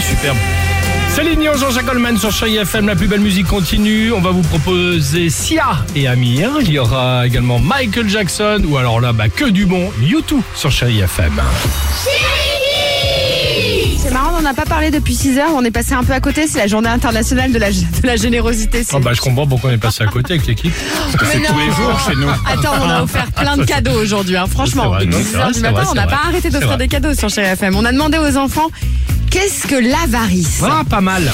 superbe. 0.00 0.36
Céline 1.14 1.40
Dion, 1.40 1.54
Jean-Jacques 1.56 1.86
Goldman 1.86 2.16
sur 2.16 2.30
Chérie 2.30 2.56
FM, 2.58 2.86
la 2.86 2.94
plus 2.94 3.08
belle 3.08 3.20
musique 3.20 3.46
continue. 3.48 4.12
On 4.12 4.20
va 4.20 4.30
vous 4.30 4.42
proposer 4.42 5.28
Sia 5.28 5.84
et 5.96 6.06
Amir. 6.06 6.50
Il 6.60 6.70
y 6.70 6.78
aura 6.78 7.26
également 7.26 7.58
Michael 7.58 8.08
Jackson 8.08 8.62
ou 8.66 8.76
alors 8.76 9.00
là, 9.00 9.12
bah, 9.12 9.28
que 9.28 9.46
du 9.46 9.66
bon, 9.66 9.90
YouTube 10.00 10.40
sur 10.54 10.70
Chérie 10.70 11.00
FM. 11.00 11.40
C'est 13.98 14.10
marrant, 14.12 14.38
on 14.38 14.42
n'en 14.42 14.50
a 14.50 14.54
pas 14.54 14.64
parlé 14.64 14.90
depuis 14.90 15.14
6 15.14 15.38
heures, 15.38 15.50
on 15.54 15.64
est 15.64 15.70
passé 15.70 15.92
un 15.92 16.02
peu 16.02 16.12
à 16.12 16.20
côté, 16.20 16.46
c'est 16.46 16.58
la 16.58 16.66
journée 16.66 16.88
internationale 16.88 17.52
de 17.52 17.58
la, 17.58 17.70
de 17.70 18.06
la 18.06 18.16
générosité. 18.16 18.82
Oh, 18.92 18.98
bah, 18.98 19.12
je 19.12 19.20
comprends 19.20 19.46
pourquoi 19.46 19.70
on 19.70 19.72
est 19.74 19.78
passé 19.78 20.02
à 20.02 20.06
côté 20.06 20.34
avec 20.34 20.46
l'équipe. 20.46 20.72
Mais 21.20 21.38
non. 21.40 21.44
tous 21.48 21.58
les 21.58 21.66
jours 21.66 22.00
chez 22.08 22.16
nous. 22.16 22.28
Attends, 22.46 22.74
on 22.82 22.88
a 22.88 23.02
offert 23.02 23.30
plein 23.32 23.56
de 23.56 23.64
cadeaux 23.64 24.00
aujourd'hui, 24.00 24.36
hein, 24.36 24.46
franchement. 24.50 24.94
C'est 24.98 25.06
Depuis 25.06 25.22
c'est 25.22 25.30
6 25.30 25.36
heures 25.36 25.48
du 25.48 25.54
c'est 25.54 25.60
matin, 25.60 25.74
vrai, 25.74 25.84
on 25.84 25.88
c'est 25.90 25.94
n'a 25.96 26.06
pas 26.06 26.20
arrêté 26.24 26.40
C'est 26.42 26.50
d'offrir 26.50 26.78
des 26.78 26.88
cadeaux 26.88 27.14
sur 27.14 27.28
Chérie 27.28 27.48
FM. 27.48 27.76
On 27.76 27.84
a 27.84 27.92
demandé 27.92 28.18
aux 28.18 28.36
enfants 28.36 28.70
qu'est-ce 29.30 29.66
que 29.66 29.76
l'avarice 29.76 30.60
Ah, 30.64 30.82
pas 30.88 31.00
mal. 31.00 31.30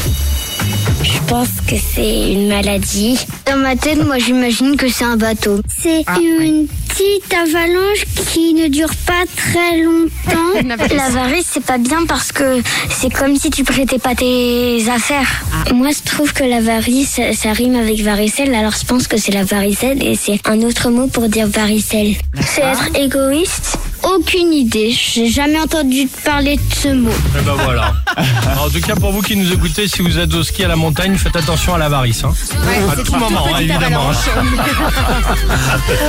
Je 1.03 1.19
pense 1.27 1.49
que 1.67 1.77
c'est 1.77 2.33
une 2.33 2.49
maladie. 2.49 3.19
Dans 3.47 3.57
ma 3.57 3.77
tête, 3.77 4.05
moi, 4.05 4.19
j'imagine 4.19 4.77
que 4.77 4.89
c'est 4.89 5.05
un 5.05 5.17
bateau. 5.17 5.61
C'est 5.83 6.05
une 6.21 6.67
petite 6.67 7.33
avalanche 7.35 8.05
qui 8.33 8.55
ne 8.55 8.69
dure 8.69 8.95
pas 9.07 9.25
très 9.37 9.83
longtemps. 9.83 10.87
L'avarice, 10.97 11.47
c'est 11.53 11.65
pas 11.65 11.79
bien 11.79 12.07
parce 12.07 12.33
que 12.33 12.63
c'est 12.91 13.13
comme 13.13 13.37
si 13.37 13.51
tu 13.51 13.65
prêtais 13.65 13.99
pas 13.99 14.15
tes 14.15 14.85
affaires. 14.89 15.45
Moi, 15.75 15.89
je 15.91 16.11
trouve 16.11 16.33
que 16.33 16.45
l'avarice, 16.45 17.11
ça, 17.17 17.33
ça 17.33 17.53
rime 17.53 17.77
avec 17.77 18.01
varicelle, 18.01 18.55
alors 18.55 18.73
je 18.81 18.85
pense 18.87 19.07
que 19.09 19.17
c'est 19.17 19.33
la 19.33 19.45
varicelle 19.45 20.03
et 20.03 20.17
c'est 20.17 20.41
un 20.49 20.63
autre 20.63 20.91
mot 20.91 21.07
pour 21.07 21.29
dire 21.29 21.47
varicelle. 21.47 22.15
C'est 22.41 22.63
être 22.63 22.89
égoïste 22.99 23.79
Aucune 24.15 24.53
idée. 24.53 24.93
J'ai 24.93 25.29
jamais 25.29 25.59
entendu 25.59 26.09
parler 26.25 26.57
de 26.57 26.75
ce 26.75 26.89
mot. 26.89 27.11
Et 27.11 27.43
ben 27.43 27.55
voilà. 27.55 27.93
en 28.65 28.71
tout 28.71 28.81
cas, 28.81 28.95
pour 28.95 29.11
vous 29.11 29.21
qui 29.21 29.37
nous 29.37 29.53
écoutez, 29.53 29.89
si 29.89 30.01
vous 30.01 30.19
êtes 30.19 30.33
au 30.33 30.43
ski 30.43 30.65
à 30.65 30.69
la 30.69 30.77
montagne, 30.77 31.17
faites 31.17 31.35
attention 31.35 31.75
à 31.75 31.79
l'avarice. 31.79 32.23
Hein. 32.23 32.33
Ouais, 32.67 32.93
à 32.93 33.03
tout 33.03 33.17
moment, 33.17 33.47
hein, 33.53 33.59
évidemment. 33.61 34.13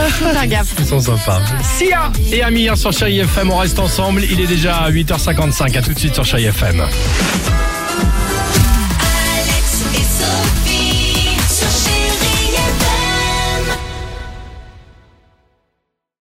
faire 0.03 0.47
gaffe. 0.47 0.75
Ils 0.79 0.85
sont 0.85 0.99
sympas. 0.99 1.41
Sia 1.63 2.11
et 2.31 2.43
Amir 2.43 2.77
sur 2.77 2.91
Chérie 2.91 3.19
FM, 3.19 3.49
on 3.51 3.57
reste 3.57 3.79
ensemble. 3.79 4.23
Il 4.23 4.39
est 4.39 4.47
déjà 4.47 4.77
à 4.77 4.91
8h55. 4.91 5.77
À 5.77 5.81
tout 5.81 5.93
de 5.93 5.99
suite 5.99 6.13
sur 6.13 6.23
Chérie 6.23 6.45
FM. 6.45 6.83